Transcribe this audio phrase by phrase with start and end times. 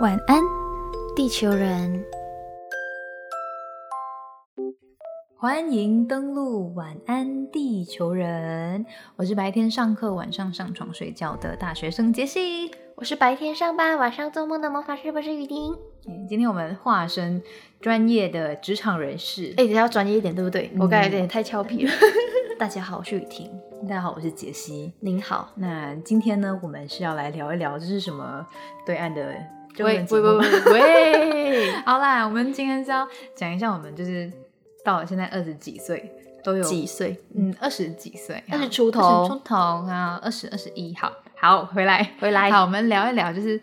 [0.00, 0.42] 晚安，
[1.14, 2.02] 地球人。
[5.36, 8.86] 欢迎登录晚安地球人。
[9.16, 12.70] 我是白天上课、晚上上床睡觉的大学生杰西。
[12.96, 15.76] 我是白天上班、晚上做梦的魔法师，我是雨婷。
[16.08, 17.40] 嗯今天我们化身
[17.80, 19.50] 专业的职场人士。
[19.52, 20.70] 哎、等一下要专业一点，对不对？
[20.74, 21.92] 嗯我刚才有点太俏皮了。
[22.58, 23.50] 大家好，我是雨婷。
[23.82, 24.92] 大家好，我是杰西。
[25.00, 25.50] 您好。
[25.56, 28.46] 那今天呢，我们是要来聊一聊这是什么
[28.86, 34.30] 对岸的中喂喂喂喂喂， 好啦，我们今天是要讲一下，我们就是
[34.84, 36.12] 到了现在二十几岁
[36.44, 37.16] 都有几岁？
[37.34, 39.00] 嗯二十几岁，二十出头。
[39.00, 42.12] 二十出头啊，二十二十一，好好回来。
[42.20, 42.50] 回来。
[42.50, 43.60] 好，我们聊一聊，就是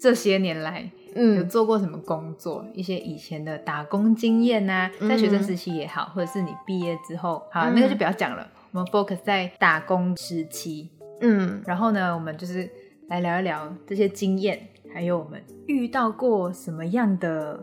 [0.00, 1.36] 这些年来嗯。
[1.36, 5.08] 有嗯做过什么工作，一些以前的打工经验呐、嗯。
[5.08, 7.72] 在学生时期也好，或者是你毕业之后，好，嗯。
[7.74, 10.90] 那个就不要讲了，我们 focus 在打工时期，
[11.20, 12.68] 嗯，然后呢，我们就是
[13.08, 17.60] 来聊一聊这些经验，还有我们遇到过什么样的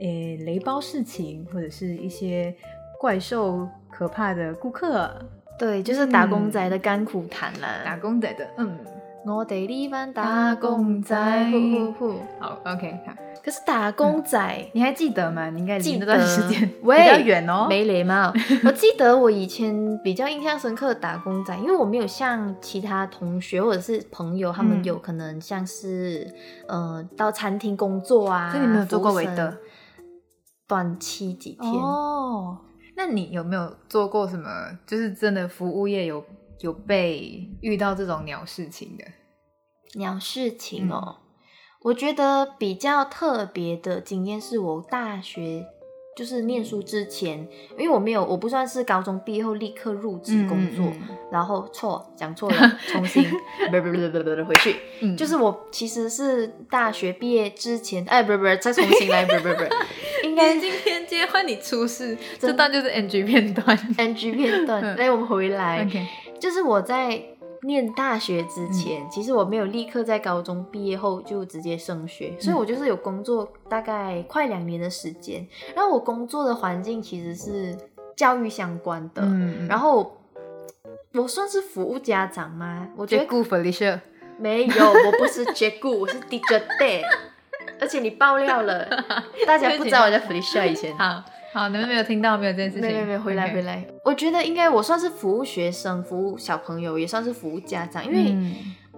[0.00, 2.52] 诶雷包事情，或者是一些
[2.98, 5.08] 怪兽可怕的顾客，
[5.56, 7.68] 对，就是打工仔的甘苦谈啦。
[7.84, 8.76] 打工仔的，嗯，
[9.24, 11.14] 我哋呢班打工仔，
[11.52, 12.18] 呼呼呼。
[12.40, 13.12] 好，OK，好，
[13.44, 14.70] 可是打工仔。
[14.72, 15.50] 你还记得吗？
[15.50, 18.32] 你应该记得那段时间 比喂较远哦，没礼貌。
[18.64, 26.32] 我记得我以前比较印象深刻的打工仔，因为我没有像其他同学或者是朋友，他们嗯有可能像是
[26.68, 29.56] 呃到餐厅工作啊，所以你没有做过韦德
[30.68, 31.72] 短期几天。
[31.72, 32.58] 哦。
[32.94, 34.48] 那你有没有做过什么？
[34.86, 36.22] 就是真的服务业有
[36.60, 39.04] 有被遇到这种鸟事情的？
[39.94, 41.16] 鸟事情嗯哦，
[41.82, 45.66] 我觉得比较特别的经验是我大学
[46.14, 51.02] 就是念书之前，因为我没有，我不算是高中毕业后立刻入职工作，嗯。
[51.08, 53.24] 嗯然后错讲错了，重新
[53.72, 55.16] 不不不不不不回去，嗯。
[55.16, 59.64] 就是我其实是大学毕业之前，哎不不不，再重新来，不不不，
[60.26, 63.76] 应该今天今天接换你出事，真这段就是 NG 片段。
[63.96, 64.96] NG 片段，嗯。
[64.98, 66.06] 来我们回来，OK，
[66.38, 67.18] 就是我在
[67.62, 75.46] 念大学之嗯前，其实我没有立刻在高中毕业后就直接升学，所以我就是有工作大概快两年的时间。
[75.74, 77.76] 然后我工作的环境其实是
[78.16, 80.18] 教育相关的，嗯然后
[81.14, 82.88] 我算是服务家长吗？
[82.96, 84.00] 我觉得觉得顾 Felicia，
[84.38, 87.02] 没有，我不是结顾，我是 DJ Day。
[87.80, 88.84] 而且你爆料了，
[89.46, 90.96] 大家不知道我叫 Felicia 以前。
[90.96, 92.88] 好好，你们没有听到没有这件事情？
[92.88, 93.60] 没有没有，回来回。
[93.62, 93.86] 来。
[94.04, 98.54] 我觉得应该我算是服务学生、服务小朋友，也算是服务家长，因为嗯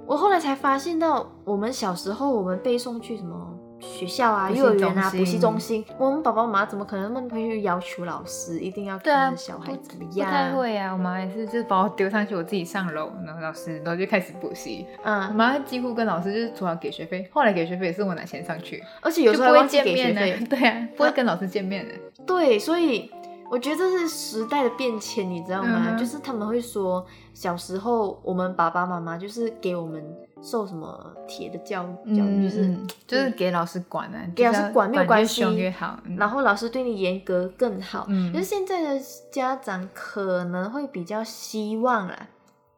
[0.06, 3.53] 我后来才发现到，我们小时候我们背诵去什么
[3.92, 10.30] 学校啊、幼儿园啊、补习中心，我们爸爸妈妈怎么可能那么会去要求老师一定要对小孩怎么样不样？
[10.30, 14.86] 太会啊，我妈也是，就是把我丢上去，我自己上楼，然后老师，然后就开始补习。
[15.02, 20.46] 嗯我嗯，妈几乎跟老师就是主要给学费，后来给学费也是我拿钱上去，而且有时候还忘记见面给学费呢。
[20.50, 21.94] 对啊，不会跟老师见面的。
[22.26, 23.10] 对，所以
[23.50, 25.88] 我觉得这是时代的变迁，你知道吗？
[25.90, 30.02] 嗯就是他们会说，小时候我们爸爸妈妈就是给我们
[30.44, 35.98] 受什么铁的教育，教育就是、嗯就是给老师管啊，给老师管没有关越系凶越好。
[36.04, 38.04] 嗯然后老师对你严格更好。
[38.08, 39.00] 嗯就是现在的
[39.32, 42.28] 家长可能会比较希望啦，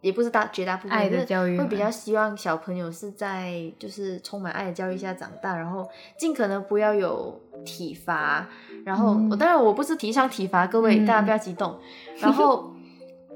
[0.00, 8.46] 也不是大绝大部分爱的教育嘛会比较希望小朋友是在就是充满爱的教育下长大，然后尽可能不要有体罚。
[8.84, 11.76] 然后，嗯我当然我不是提倡体罚，各位、嗯大家不要激动。
[12.20, 12.72] 然后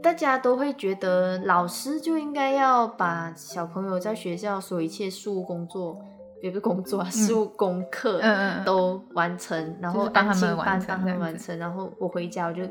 [0.03, 5.99] 大家都会觉得老师就应该要把小朋友在学校所有一切事务工作。
[6.43, 8.19] 也不是工作啊，事务功课，
[8.65, 12.63] 都完成，然后就是帮他们安静班帮他完成这样子们完成，然后我回家我就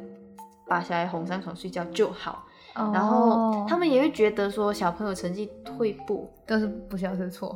[0.68, 2.44] 把小孩哄上床睡觉就好。
[2.74, 7.56] 哦然后他们也会觉得说小朋友成绩退步，但是不晓得错。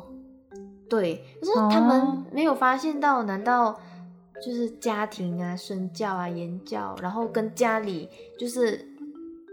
[0.88, 3.76] 对，可是他们哦没有发现到，难道
[4.40, 8.08] 就是家庭啊、身教啊、言教，然后跟家里
[8.38, 8.86] 就是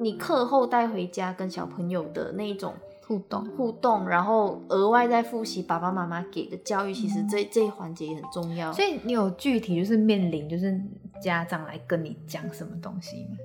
[0.01, 2.73] 你课后带回家跟小朋友的那一种
[3.05, 8.73] 互动，互动，然后额外再复习爸爸妈妈给的教育，其实这这一环节也很重要。
[8.73, 10.75] 所以你有具体就是面临就是
[11.21, 13.37] 家长来跟你讲什么东西吗？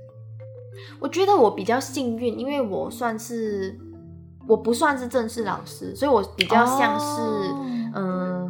[0.98, 3.78] 我觉得我比较幸运，因为我算是
[4.48, 7.20] 我不算是正式老师，所以我比较像是
[7.92, 8.45] 嗯、哦呃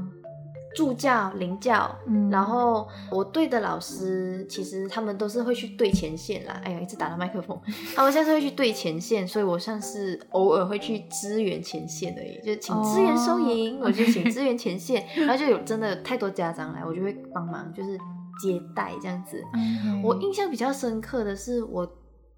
[0.77, 1.91] 助教、领教。
[2.07, 6.61] 嗯然后我对的老师，其实他们都是会去对前线啦。
[6.63, 7.59] 哎呀，一直打到麦克风，
[7.97, 17.97] 他们现在是会去对前线，所以我算是偶尔会去支援前线而已，就是请支援收银，我就请支援前线， 然后就有真的太多家长来，我就会帮忙，就是
[18.43, 19.43] 接待这样子。
[19.55, 21.89] 嗯我印象比较深刻的是，我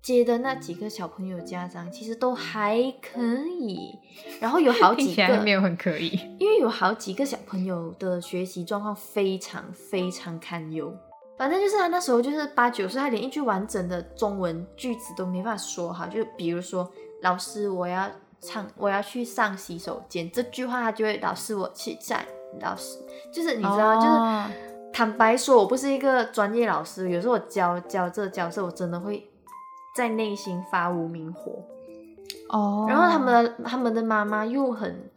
[0.09, 3.21] 接的那几个小朋友家长其实都还可
[3.61, 3.95] 以，
[4.41, 6.19] 然后有 好几个没有很可以。
[6.39, 10.91] 因为有好几个小朋友的学习状况非常非常堪忧。
[11.37, 16.07] 反正就是他那时候就是八九岁，他连一句完整的中文句子都没办法说好。
[16.07, 16.91] 就比如说，
[17.21, 18.11] 老师我要
[18.41, 22.25] 唱，我要去上洗手间这句话，他就会老师我去站。
[22.63, 22.99] 老师
[23.31, 24.47] 就是你知道，就是哦
[24.91, 29.31] 坦白说，我不是一个专业老师，有时候我教教这个角色，我真的会
[29.99, 31.61] 在内心发无名火。
[32.49, 35.11] 哦，然后他们的他们的妈妈又很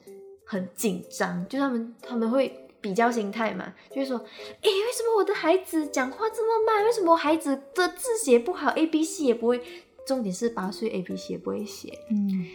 [0.44, 6.84] 很紧张，就他们他们会比较心态嘛，就会说，诶，为什么我的孩子讲话这么慢？
[6.84, 9.62] 为什么我孩子的字写不好，A B C 也不会？
[10.08, 12.48] 重点是八岁 A B C 也不会写，嗯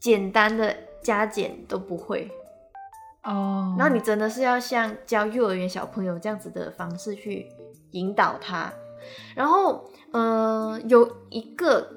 [0.00, 2.30] 简单的加减都不会。
[3.24, 7.46] 哦，然后你真的是要像教幼儿园小朋友这样子的方式去
[7.90, 8.72] 引导他。
[9.34, 11.88] 然后，嗯，有一个，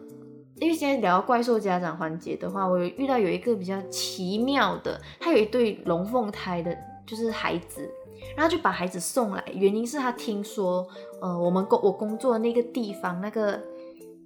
[0.55, 6.75] 因为现在聊怪兽家长环节的话，我有遇到有一个比较奇妙的，他有一对龙凤胎的，
[7.05, 7.89] 就是孩子，
[8.35, 10.87] 然后就把孩子送来，原因是他听说，
[11.21, 13.59] 呃，我们工我工作的那个地方那个。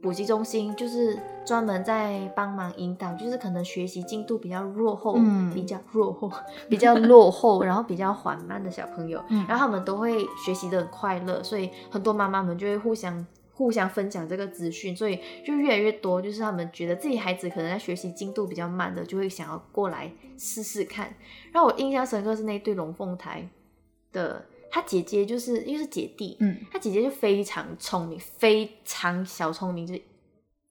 [0.04, 6.30] 补习中心就是专门在帮忙引导，就是可能学习进度比较落后，嗯比较落后，
[6.70, 21.14] 比较 落后，然后比较缓慢的小朋友，嗯然后他们都会学习的很快乐，所以很多妈妈们就会互相互相分享这个资讯，所以就越来越多，就是他们觉得自己孩子可能在学习进度比较慢的，就会想要过来试试看。
[21.54, 23.48] 让我印象深刻是那对龙凤胎
[24.12, 30.02] 的，他姐姐就是因为是姐弟，嗯他姐姐就非常聪明，非常小聪明，就是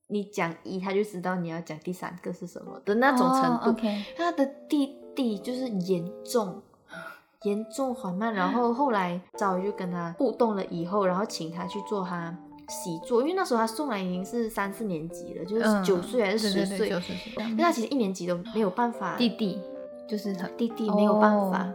[0.08, 3.80] 你讲一，他就知道你要讲第三个是什么的那种程度。
[4.16, 6.60] 他的弟弟就是严重。
[7.44, 12.32] 严重缓慢，然后 后来赵宇就跟他互动了以后，然后请他去做他
[12.68, 17.16] 习作，因为那时候他送来已经是三四年级了，就是嗯九岁还是十对对对岁，
[17.48, 19.60] 因为他其实一年级都没有办法，弟弟
[20.08, 21.64] 就是很弟弟没有办法。
[21.64, 21.74] 哦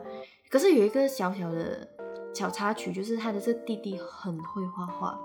[0.50, 1.86] 可是有一个小小的
[2.38, 5.20] 小插曲，就是他的这弟弟很会画画。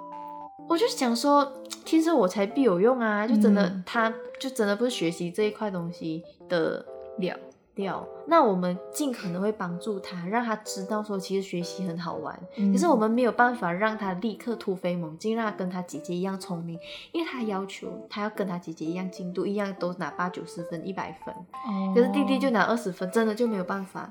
[0.67, 1.53] 我就想说，
[1.85, 3.26] 天生我材必有用啊！
[3.26, 4.11] 就真的，嗯他
[4.41, 6.85] 就真的不是学习这一块东西的
[7.19, 7.37] 料，
[7.75, 8.09] 料。
[8.26, 12.41] 那我们尽可能会帮助他，让他知道说，其实学习很好玩。
[12.56, 16.79] 嗯可是我们没有办法让他立刻突飞猛进，让他跟他姐姐一样聪明，
[17.11, 21.35] 因为他要求他要跟他姐姐一样进度，一样都拿八九十分、一百分。
[21.35, 24.09] 哦可是弟弟就拿二十分，真的就没有办法，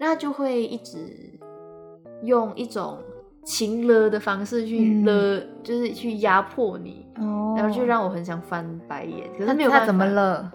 [0.00, 1.38] 那就会一直
[2.22, 2.98] 用一种
[3.44, 9.28] 情勒的方式去嗯勒，就是去压迫你，哦，然后就让我很想翻白眼。
[9.32, 10.04] 可是他没有，他怎么？
[10.04, 10.52] 了？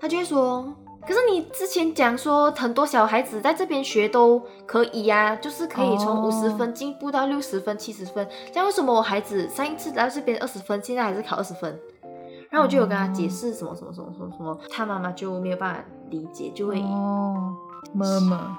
[0.00, 0.74] 他就会说。
[1.02, 8.28] 可是你之前讲说很多小孩子在这边学都可以呀、就是可以从哦五十分进步到六十分、七十分。
[8.52, 11.76] 这样为什么我孩子上一次来这边二十分，现在还是考二十分？
[12.50, 17.56] 然后我就有跟他解释什么什么什么什么什么，他妈妈就没有办法理解，就会哦，
[17.94, 18.58] 么么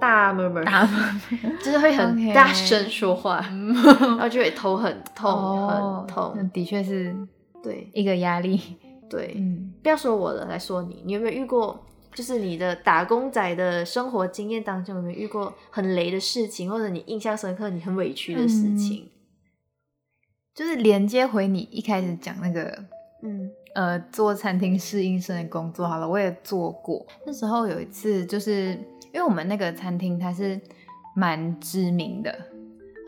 [0.00, 0.88] 大 murmur，大
[1.62, 6.32] 就是会很大声说话，然后就会头很痛，哦很痛。
[6.36, 7.14] 那的确是
[7.62, 7.88] 对。
[7.92, 8.60] 一个压力。
[9.08, 11.84] 对，嗯，不要说我的，来说你，你有没有遇过？
[12.12, 19.08] 就是你的打工仔的生活经验当中，有没有遇过很雷的事情，或者你印象深刻、你很委屈的事情？
[20.54, 22.84] 就是连接回你一开始讲那个
[23.22, 27.06] 嗯呃，做餐厅侍应生的工作好了，我也做过。
[27.24, 28.70] 那时候有一次，就是
[29.12, 30.60] 因为我们那个餐厅它是
[31.14, 32.34] 蛮知名的，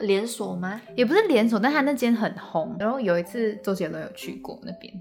[0.01, 0.81] 连锁吗？
[0.97, 2.77] 也不是连锁，但它那间很红。
[2.79, 4.93] 然后有一次周杰伦有去过那边，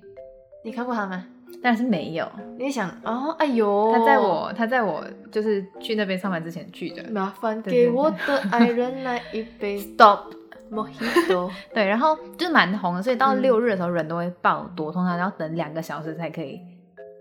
[0.63, 1.25] 你看过他吗？
[1.63, 2.27] 但是没有。
[2.58, 10.34] 你想哦，哎呦，他在我他在我就是去那边上班之前去的，麻烦给我的爱人来一杯 Stop
[10.72, 11.51] Mojito。
[11.74, 16.60] 对，然后就是蛮红的，所以到嗯六日的时候人都会爆多，通常要等两个小时才可以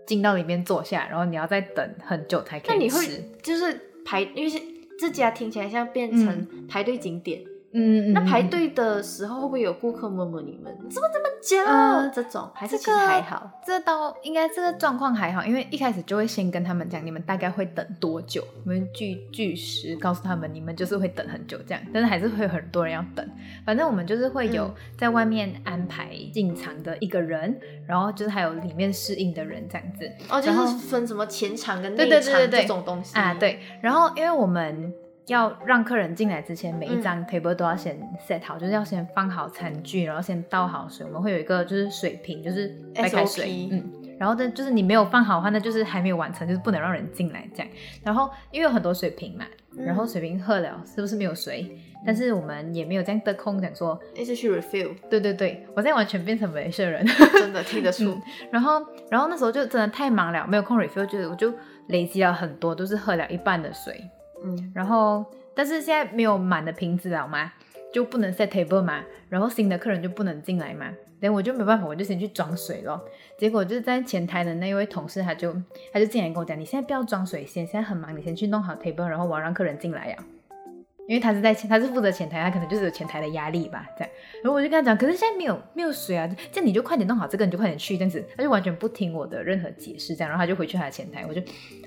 [0.07, 2.97] 进到里面坐下，然后你要再等很久才可以吃。
[2.97, 4.59] 那你会就是排，因为是
[4.99, 7.41] 这家听起来像变成排队景点。
[7.41, 10.75] 嗯，嗯那排嗯队的时候会不会有顾客摸摸你们？
[10.89, 11.57] 怎么这么久？
[11.71, 13.49] 呃这种还是其实还好。
[13.65, 23.27] 这倒应该这个状况还好，因为一开始就会先跟他们讲，你们大概会等多久，我们据据实告诉他们，你们就是会等很久这样，但是还是会有很多人要等。
[23.65, 30.11] 反正我们就是会有嗯在外面安排进场的一个人，然后就是还有里面适应的人这样子。
[30.29, 33.33] 哦，就是分什么前场跟对对对这种东西啊，。
[33.35, 34.93] 对，然后因为我们
[35.27, 37.97] 要让客人进来之前，每一嗯张 table 都要先
[38.27, 41.05] set 好，就是要先放好餐具，然后先倒好水。
[41.05, 43.91] 我们会有一个就是水瓶，就是白开水 SOP，嗯。
[44.19, 47.71] 然后呢，就是你没有放好的话，那就是还没有完成，就是不能让人进来这样。
[48.03, 51.75] 然后因为有很多水瓶嘛，然后水瓶喝了是不是没有水？
[52.05, 58.15] 但是我们也没有这样得空讲说，一直去 refill，对对对，我现在完全变成美式人， 真的听得出。
[58.51, 61.51] 然后然后那时候就真的太忙了，没有空 refill，就我就
[61.87, 64.07] 累积了很多，都是喝了一半的水。
[64.43, 67.51] 嗯，然后但是现在没有满的瓶子了嘛，
[67.93, 73.03] 就不能 set table 嘛，然后新的客人就不能进来嘛，等我就没办法，我就先去装水咯。
[73.37, 75.53] 结果就是在前台的那位同事，他就
[75.91, 80.17] 他就进来跟我讲，你现在不要装水先，现在很忙，你先去弄好 table，然后我要让客人进来呀。
[81.11, 84.13] 因为他是在前，他是负责前台，他可能就是有前台的压力吧，这样。
[84.41, 88.25] 然后我就跟他讲，可是现在没有没有水啊，这样你就快点弄好这个，你就快点去，这样子。
[88.37, 91.41] 他就完全不听我的任何解释，这样，然后他就回去他的前台，我就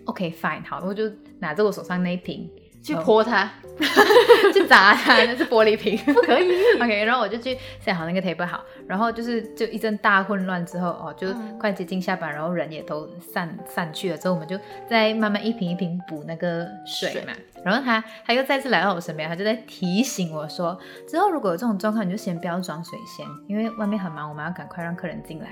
[0.05, 2.51] OK fine 好，我就拿着我手上那一瓶
[2.85, 3.51] 去泼它，
[4.53, 6.53] 去砸它，那是玻璃瓶， 不可以。
[6.77, 17.33] OK，然后我就去 set 好那个 table 好，然后就是就一阵大混乱之后，哦，就快接近下班，然后人也都散散去了之后，我们就再慢慢一瓶一瓶补那个水嘛。
[17.65, 25.47] 然后他他又再次来到我身边，他就在提醒我说，之后如果有这种状况，你就先不要装水先，因为外面很忙，我们要赶快让客人进来。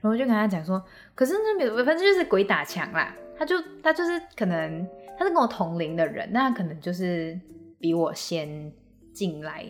[0.00, 0.82] 然后我就跟他讲说，
[1.14, 4.88] 可是那没反正就是鬼打墙啦，他就他就是可能
[5.18, 7.38] 他是跟我同龄的人，那他可能就是
[7.80, 8.72] 比我先
[9.12, 9.66] 进来。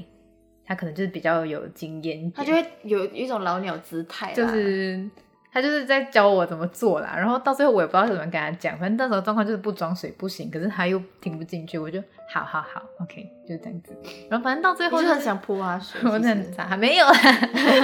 [0.67, 5.09] 他可能就是比较有经验，他就会有一种老鸟姿态，就是
[5.51, 7.15] 他就是在教我怎么做啦。
[7.17, 11.99] 然后到最后我也不知道怎么跟他讲，反正那时候状况就是不装水不行，可是他又听不进去，我就
[12.31, 13.97] 好好好，OK，就是这样子。
[14.29, 17.07] 然后反正到最后就很想泼他水， 我很傻，还没有，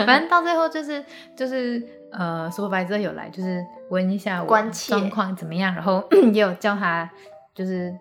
[0.05, 1.03] 反正到最后就是
[1.35, 7.11] 就是呃，说白之后有来，就是问一下我状况怎么样，然后 也有叫他
[7.55, 7.97] 就是。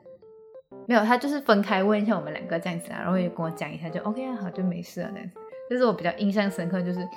[0.88, 5.36] 没有，他就是分开问一下我们两个这样子啊，然后也跟我讲一下，就 OK 啊，好，就没事了这样子。
[5.70, 7.08] 这是我比较印象深刻，就是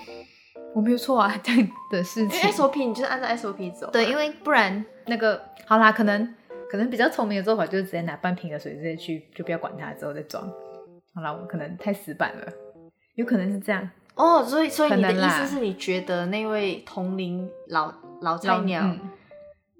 [0.75, 2.51] 我没有错啊这样的事情。
[2.51, 3.91] SOP 你就是按照 SOP 走。
[3.91, 6.35] 对，因为不然那个好啦，可能
[6.71, 10.47] 可能比较聪明的做法就是直接拿半瓶的水直接去，就不要管它，之后再装。
[11.15, 12.53] 好啦，我可能太死板了，
[13.15, 13.91] 有可能是这样。
[14.15, 18.95] 哦，所以所以你的意思是你觉得那位同龄老老菜鸟？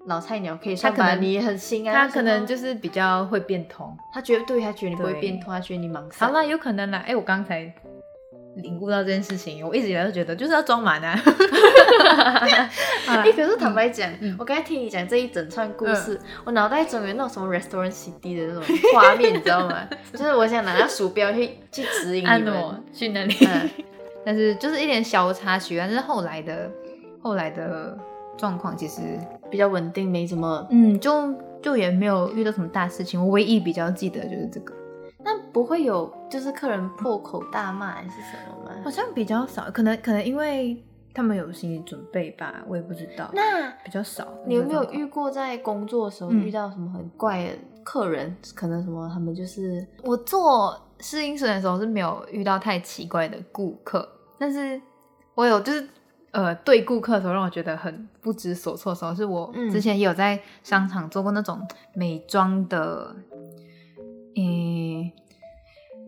[0.07, 1.93] 老菜鸟可以上班，你很心啊。
[1.93, 6.09] 他可能就是比较会变通，他觉得对他觉得你不会变通，他觉得你忙。
[6.17, 7.03] 好了，有可能啦。
[7.05, 7.71] 哎，我刚才
[8.55, 11.19] 领悟到这件事情，我一直以来都觉得就是要装满啊。
[13.07, 14.09] 哎，可是坦白讲，
[14.39, 19.87] 我刚才听你讲这一整串故事，我脑袋中有那种什么 restaurant city 的那种画面，你知道吗？
[20.13, 23.35] 就是我想拿着鼠标去去指引你们去那里。
[24.25, 26.71] 但是就是一点小插曲，但是后来的
[27.21, 27.97] 后来的。
[28.37, 29.01] 状况其实
[29.49, 33.19] 比较稳定，没什么，嗯，就就也没有遇到什么大事情。
[33.19, 34.73] 我唯一比较记得就是这个，
[35.23, 38.71] 那不会有就是客人破口大骂还是什么吗？
[38.83, 40.81] 好像比较少，可能可能因为
[41.13, 43.29] 他们有心理准备吧，我也不知道。
[43.33, 47.49] 那比较少，你有没有遇过在工作的时候遇到什么很怪的
[47.83, 48.35] 客人？
[48.53, 54.79] 可能什么他们就是我做试音室的时候是没有遇到太奇怪的顾客，但是
[55.33, 55.87] 我有就是。
[56.31, 61.59] 呃，对顾客的时候让我觉得很不知所措的时候，是我之前也有在商场做过那种
[61.93, 63.15] 美妆的，
[64.35, 65.11] 诶，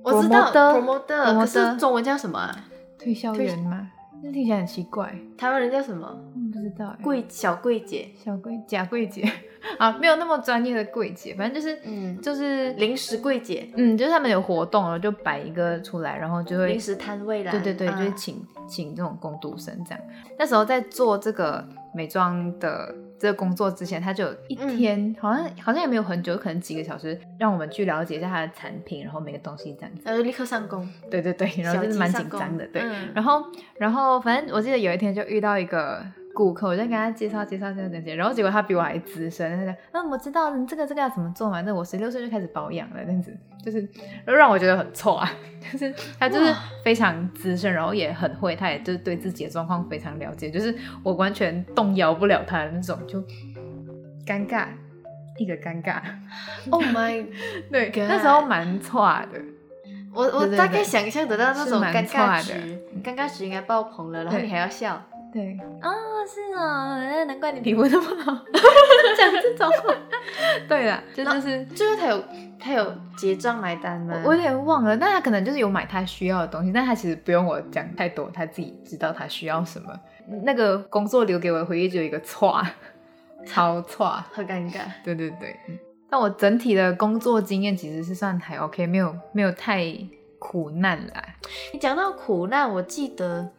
[0.03, 2.53] 我知道，promoter，可是中文叫什么？
[2.97, 3.89] 推销员吗？
[4.21, 5.17] 那听起来很奇怪。
[5.37, 6.05] 台湾人叫什么？
[6.53, 6.93] 不知道。
[7.01, 9.23] 柜小柜姐，小柜假柜姐
[9.77, 17.51] 啊，没有那么专业的柜姐，反正就是，嗯，就是临时柜姐，嗯，就是他们有活动了，就摆一个出来，然后就会临时摊位啦。
[17.51, 19.99] 对对对，就是请请这种工读生这样。
[20.37, 22.95] 那时候在做这个美妆的。
[23.21, 30.89] 这个工作之前，他就有一天，好像好像也没有很久，可能几个小时，让我们去了解一下他的产品，然后每个东西这样子，然后立刻上工。
[31.11, 32.81] 对对对，然后就是蛮紧张的，对。
[33.13, 33.43] 然后
[33.77, 36.01] 然后反正我记得有一天就遇到一个
[36.39, 43.81] 顾客，我在跟他介绍介绍介绍这些，然后结果他比我还资深，他讲，嗯，我知道你这个这个要怎么做嘛，那我十六岁就开始保养了，这样子，就是
[44.23, 45.29] 然后让我觉得很错啊，
[45.73, 53.19] 就是他就是非常资深，然后也很会，他也就是对自己的状况非常了解，就是我完全动摇不了他的那种，就
[54.25, 54.67] 尴尬，
[55.37, 56.01] 一个尴尬。
[56.69, 57.25] Oh my，
[57.69, 59.41] 对，那时候蛮错的。
[60.13, 62.53] 我我大概想象得到那种尴尬值，
[63.03, 65.05] 尴尬值应该爆棚了，然后你还要笑。
[65.31, 65.89] 对啊，
[66.27, 68.33] 是啊，难怪你皮肤那么好，
[69.17, 69.93] 讲这种话。
[70.67, 72.23] 对了，就就是最后他有
[72.59, 74.21] 他有结账买单吗？
[74.25, 79.87] 我有点忘了，但他可能就是有买他需要的东西，但他其实不用我讲太多，他自己知道他需要什么。
[80.43, 82.61] 那个工作留给我的回忆就有一个错，
[83.45, 84.81] 超错，很尴尬。
[85.03, 85.55] 对对对，
[86.09, 89.85] 但我整体的工作经验其实是算还 OK，没有没有太
[90.39, 91.23] 苦难啦。
[91.73, 93.51] 你讲到苦难，我记得。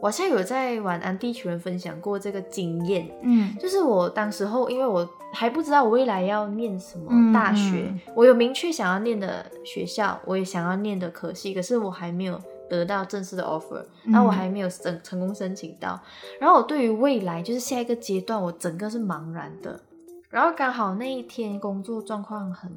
[0.00, 3.54] 我现在有在晚安地球人分享过这个经验，嗯。
[3.58, 15.98] 就是我当时候，因为我还不知道我未来要念什么嗯大学，嗯我有明确想要念的学校，我也想要念的科系，可是我还没有得到正式的 offer，然后我还没有成成功申请到，
[16.38, 19.80] 然后我对于未来就是下一个阶段，我整个是茫然的，
[20.28, 22.70] 然后刚好那一天工作状况很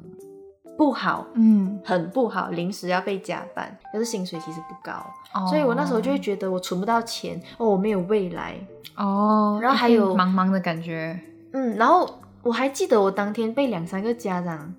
[0.78, 1.26] 不好。
[1.34, 4.92] 嗯，很不好，临时要被加班，可是薪水其实不高，
[5.34, 5.46] 哦。
[5.48, 8.54] 所以我那时候就会觉得我存不到钱，哦，我没有未来，
[8.96, 11.18] 哦，然后还有茫茫的感觉，
[11.52, 12.08] 嗯，然后
[12.42, 14.72] 我还记得我当天被两三个家长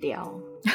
[0.00, 0.30] 聊，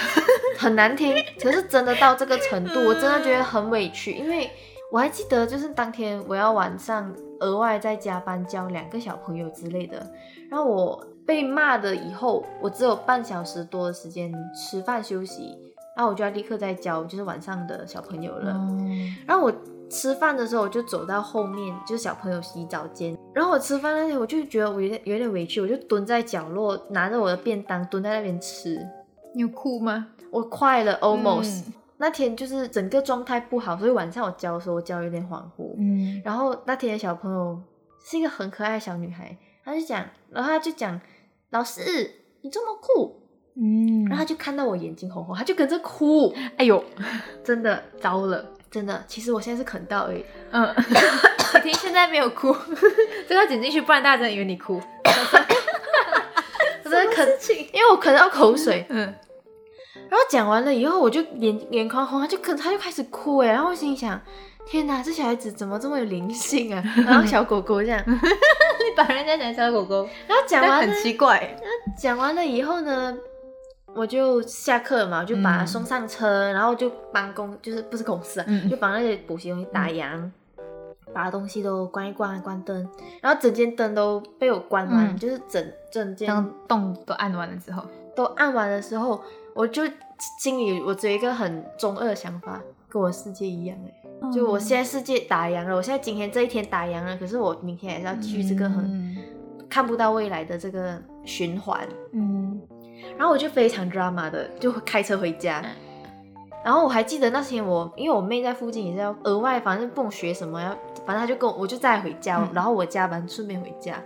[0.58, 4.50] 很难听，可是真的到这个程度，我真的觉得很委屈，因为
[4.92, 10.10] 我还记得就是当天我要晚上额外再加班教两个小朋友之类的，
[10.50, 15.58] 然后我被骂的以后，我只有半小时多的时间吃饭休息，
[15.96, 18.52] 然后我就要立刻再教就是晚上的小朋友了。
[18.52, 19.54] 嗯，然后我
[19.90, 23.18] 吃饭的时候，我就走到后面，就是小朋友洗澡间。
[23.34, 28.86] 然后我吃饭那天，我就觉得我有点有点委屈，我就蹲在角落，拿着我的便当蹲在那边吃。
[29.34, 30.08] 你有哭吗？
[30.32, 35.74] 我快了，almost、嗯那天就是整个状态不好，所以晚上我教的时候，我教有点恍惚。
[35.78, 37.58] 嗯，然后那天的小朋友
[38.04, 41.00] 是一个很可爱的小女孩，她就讲，然后她就讲，
[41.52, 41.82] 老师
[42.42, 43.22] 你这么酷，
[43.56, 46.84] 嗯，然后他就看到我眼睛红红，他就跟着哭， 哎呦，
[47.44, 50.26] 真的糟了，真的，其实我现在是啃到而已。
[50.52, 50.74] 嗯，
[51.56, 52.56] 你听现在没有哭，
[53.28, 54.82] 这个要剪进去，不然大家真的以为你哭。
[56.84, 57.28] 我真的啃，
[57.74, 59.00] 因为我啃到口水，嗯，
[60.10, 64.20] 然后讲完了以后，我就眼眼眶红，他就跟他就开始哭哎，然后我心里想，
[64.68, 66.84] 天哪，这小孩子怎么这么有灵性啊？
[67.06, 68.16] 然后小狗狗这样，你
[68.96, 71.56] 把人家讲小狗狗，然后讲完很奇怪，
[71.98, 73.16] 讲完了以后呢，
[73.94, 80.32] 我就下课了嘛，我就把他嗯送上车，然后就帮公就是不是公司啊，嗯就帮那些补习东西打烊。
[81.14, 82.90] 把东西都关一关，关灯，
[83.20, 85.18] 然后整间灯都被我关完，嗯。
[85.18, 87.84] 就是整整间当洞都按完了之后，
[88.16, 89.22] 都按完的时候，
[89.54, 89.84] 我就
[90.40, 94.01] 心里我只有一个很中二的想法，跟我世界一样哎、
[94.34, 99.18] 就我现在世界打烊了，我现在今天这一天打烊了，可是我明天还是要继续这个很、嗯。
[99.70, 101.80] 看不到未来的这个循环，
[102.12, 102.62] 嗯。
[103.18, 105.64] 然后我就非常 drama 的就开车回家。
[106.64, 110.70] 然后我还记得那天我，因为我妹在附近也是要额外，反正不懂学什么，要
[111.06, 112.50] 反正她就跟我，我就再回家，嗯。
[112.54, 114.04] 然后我加班顺便回家，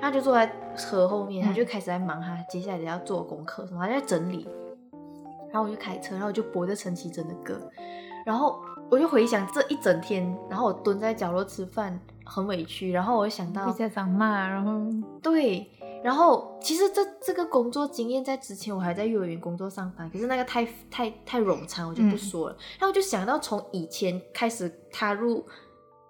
[0.00, 4.46] 她就坐在车后面，嗯她就开始在忙她接下来要做功课什么，她在整理。
[5.50, 7.58] 然后我就开车，然后我就播着陈绮贞的歌，
[8.26, 14.70] 然后我就回想这一整天，然后我蹲在角落吃饭，很委屈，然后我就想到被家长骂，然后
[15.20, 15.68] 对，
[16.04, 22.56] 然后其实这这个工作经验在之前我还在幼儿园工作上班，可是那个太太太冗长，我就不说了。
[22.78, 25.44] 然后我就想到从以前开始踏入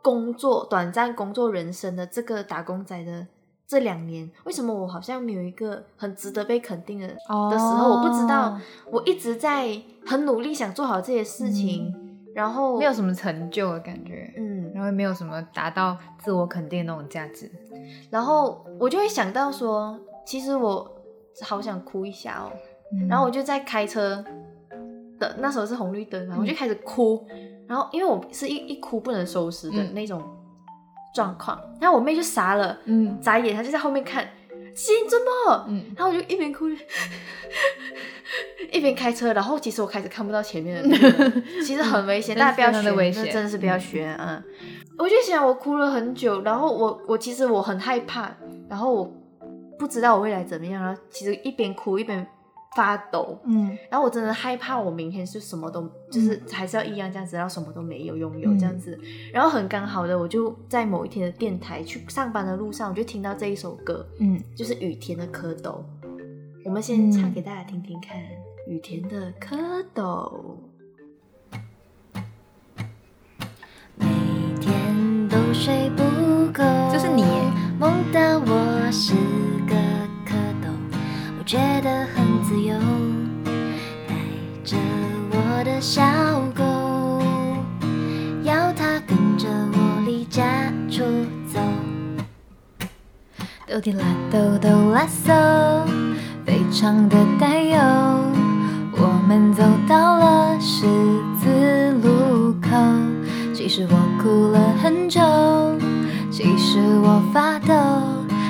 [0.02, 3.26] 工作短暂工作人生的这个打工仔的
[3.66, 7.94] 这两年，为什么我好像没有一个很值得被肯定的、哦的时候？
[7.94, 8.56] 我不知道，
[8.90, 12.05] 我一直在很努力想做好这些事情，
[12.37, 17.51] 然后没有什么成就的感觉，嗯，然后也没有什么达到自我肯定的那种价值。
[18.11, 20.87] 然后我就会想到说，其实我
[21.40, 22.53] 好想哭一下哦。
[22.92, 24.22] 嗯然后我就在开车
[25.18, 27.27] 的那时候是红绿灯嘛，嗯我就开始哭。
[27.66, 30.22] 然后因为我是一一哭不能收拾的嗯那种
[31.14, 34.29] 状况，然后我妹就傻了，嗯眨眼，她就在后面看，
[34.76, 35.66] 姐你怎么？
[35.68, 36.66] 嗯然后我就一边哭
[38.70, 40.98] 一边开车，然后其实我开始看不到前面的，
[41.64, 44.42] 其实很危险，大家不要学，险那真的是不要学，嗯。
[44.98, 48.34] 我就想，我哭了很久，然后我我其实我很害怕，
[48.68, 49.10] 然后我
[49.78, 52.26] 不知道我未来怎么样，然后其实一边哭一边
[52.76, 53.76] 发抖，嗯。
[53.90, 58.96] 然后我真的害怕，我明天是什么都就是还是要一样这样子，然后什么都没有拥有嗯这样子。
[59.32, 65.80] 然后很刚好的，我就在某一天的电台去上班的路上，我就听到这一首歌，嗯，就是雨田的蝌蚪。
[66.64, 68.18] 我们先唱给大家听听看，
[68.68, 70.56] 雨田的蝌蚪。
[73.94, 74.06] 每
[74.60, 76.02] 天都睡不
[76.52, 76.62] 够，
[76.92, 77.22] 就是你
[77.78, 79.14] 梦到我是
[79.66, 79.74] 个
[80.26, 80.70] 蝌蚪，
[81.38, 82.15] 我觉得很
[82.48, 82.78] 自由，
[84.06, 84.14] 带
[84.62, 84.76] 着
[85.32, 86.00] 我的小
[86.54, 86.62] 狗，
[88.44, 90.44] 要它跟着我离家
[90.88, 91.02] 出
[91.52, 91.59] 走。
[93.66, 95.35] 哆滴啦哆哆啦嗦，
[96.44, 97.76] 非常的担忧。
[98.92, 100.87] 我们走到了十
[101.42, 102.70] 字路口，
[103.52, 105.20] 其实我哭了很久，
[106.30, 107.74] 其实我发抖，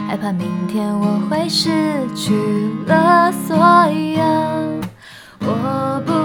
[0.06, 1.68] 害怕明天我会失
[2.14, 2.32] 去
[2.86, 4.22] 了所有。
[5.40, 6.15] 我不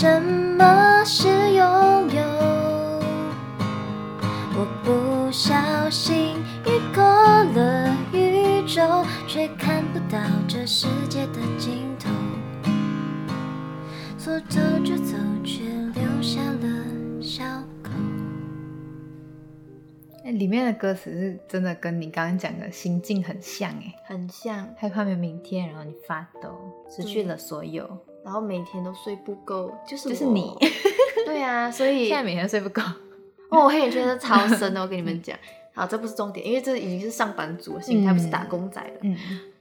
[0.00, 1.62] 什么是拥
[2.08, 2.22] 有？
[4.56, 12.08] 我不小心越过了宇宙，却看不到这世界的尽头。
[14.16, 17.44] 说走就走，却留下了小
[17.82, 17.90] 口。
[20.24, 26.58] 哎，里面的歌词是真的跟你刚刚讲的心境很像哎，很像，害怕没有明天，然后你发抖，
[26.88, 27.86] 失去了所有，
[28.24, 30.56] 然后每天都睡不够，就是就是你。
[31.26, 32.80] 对啊，所以 现在每天睡不够，
[33.50, 35.36] 哦，我黑眼圈是超深的，我跟你们讲。
[35.72, 38.98] 好，这不是重点，因为这已经是上班族的心态，嗯不是打工仔了。
[39.02, 39.16] 嗯，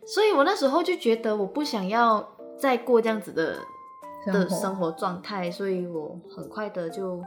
[0.06, 3.58] 所以我那时候就觉得我不想要再过这样子的
[4.26, 7.22] 的生活状态，所以我很快的就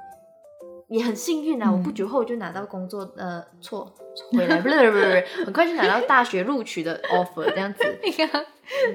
[0.93, 1.69] 也很幸运啊！
[1.69, 1.73] 嗯。
[1.73, 3.93] 我不久后就拿到工作，呃，错。
[4.37, 8.29] 回来，不是不是不是，很快就拿到大学录取的 offer，这样子， 你看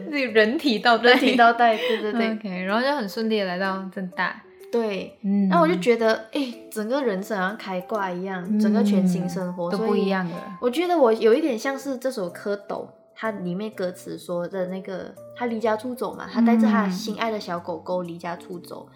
[0.10, 2.32] 自己人体倒带，人体倒带，对对对。
[2.34, 4.40] OK，然后就很顺利的来到正大，
[4.72, 5.18] 对。
[5.24, 5.50] 嗯。
[5.50, 18.88] 那我就觉得，哎、整个人生好像开挂一样，整个全新生活都不一样的，我觉得我有一点像是这首《蝌蚪》，它里面歌词说的那个，他离家出走嘛，他带着他嗯心爱的小狗狗离家出走。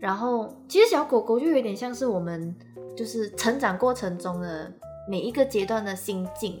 [0.00, 2.56] 然后，其实小狗狗就有点像是我们
[2.96, 4.72] 就是成长过程中的
[5.06, 6.60] 每一个阶段的心境。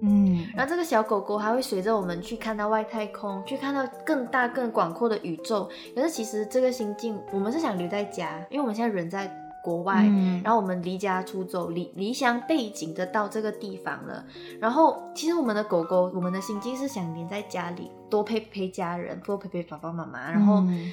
[0.00, 5.68] 嗯，然后这个小狗狗还会随着我们去看到外太空，去看到更大更广阔的宇宙。
[5.94, 9.28] 可是其实这个心境，我们是想留在家，因为我们现在人在
[9.60, 14.24] 国外，嗯然后我们离家出走，离离乡背井的到这个地方了。
[14.60, 20.30] 然后其实我们的狗狗，我们的心境是想黏在家里，多陪陪家人，多陪陪爸爸妈妈。
[20.30, 20.92] 然后，嗯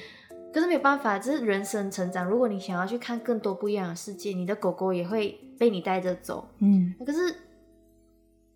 [0.56, 2.24] 可是没有办法，这是人生成长。
[2.24, 6.48] 如果你想要去看更多不一样的世界，你的狗狗也会被你带着走。
[6.60, 7.18] 嗯，可是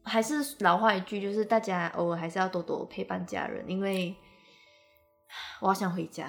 [0.02, 4.16] 还是老话一句，就是大家偶尔还是要多多陪伴家人，因为
[5.60, 6.26] 我好想回家。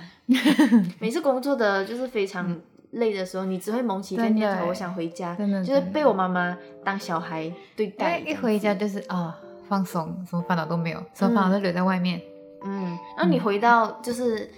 [0.99, 2.59] 每次工作的就是非常
[2.91, 8.19] 累的时候，你只会萌起一个念头，欸我想回家，就是被我妈妈当小孩对待。
[8.19, 12.21] 一回家就是啊、放松，什么烦恼都没有，什么嗯烦恼都留在外面，
[12.65, 14.51] 嗯，然后你回到就是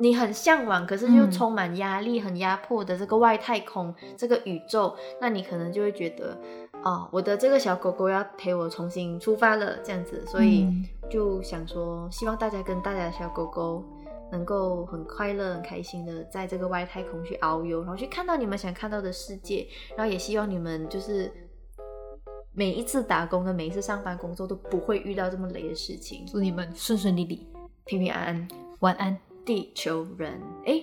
[0.00, 1.30] 你很向往，可是又嗯。
[1.30, 6.36] 充满压力、很压迫的这个外太空、这个宇宙，那你可能就会觉得，
[6.82, 10.84] 哦，我的这个小狗狗要陪我重新出发了，这样子，所以嗯。
[11.08, 13.84] 就想说，希望大家跟大家的小狗狗。
[14.32, 21.28] 能够很快乐、很开心的在这个外太空去遨游，然后去看到你们想看到的世界，然后也希望你们就是
[22.52, 27.44] 每一次打工跟每一次上班工作都不会遇到这么累的事情，祝你们顺顺利利，
[27.84, 28.48] 平平安安。
[28.78, 29.18] 晚安，
[29.50, 30.80] 地球人，哎，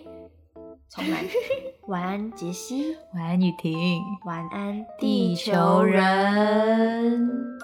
[0.89, 1.23] 重来，
[1.87, 4.01] 晚安，杰西，晚安雨婷。
[4.25, 6.03] 晚安，地球人。
[6.03, 7.57] 人